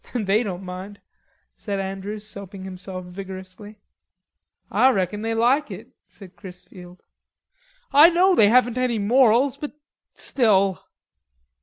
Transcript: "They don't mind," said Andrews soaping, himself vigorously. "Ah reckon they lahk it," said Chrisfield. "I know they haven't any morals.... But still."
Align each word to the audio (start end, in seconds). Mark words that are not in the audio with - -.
"They 0.15 0.41
don't 0.41 0.63
mind," 0.63 0.99
said 1.55 1.79
Andrews 1.79 2.25
soaping, 2.25 2.63
himself 2.63 3.05
vigorously. 3.05 3.77
"Ah 4.71 4.89
reckon 4.89 5.21
they 5.21 5.35
lahk 5.35 5.69
it," 5.69 5.89
said 6.07 6.35
Chrisfield. 6.35 7.03
"I 7.93 8.09
know 8.09 8.33
they 8.33 8.49
haven't 8.49 8.79
any 8.79 8.97
morals.... 8.97 9.57
But 9.57 9.73
still." 10.15 10.83